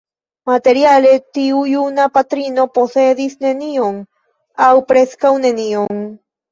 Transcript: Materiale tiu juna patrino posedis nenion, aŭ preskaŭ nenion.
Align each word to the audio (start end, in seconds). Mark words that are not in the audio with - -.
Materiale 0.51 1.11
tiu 1.37 1.59
juna 1.73 2.07
patrino 2.17 2.67
posedis 2.79 3.39
nenion, 3.47 4.03
aŭ 4.71 4.73
preskaŭ 4.93 5.37
nenion. 5.49 6.07